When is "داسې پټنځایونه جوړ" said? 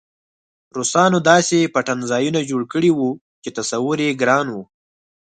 1.29-2.61